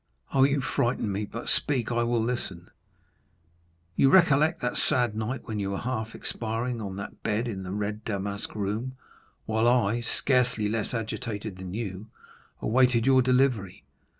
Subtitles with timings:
[0.33, 1.25] "Oh, you frighten me!
[1.25, 2.71] But speak; I will listen."
[3.95, 7.69] "You recollect that sad night, when you were half expiring on that bed in the
[7.71, 8.93] red damask room,
[9.45, 12.07] while I, scarcely less agitated than you,
[12.63, 13.83] awaited your delivery.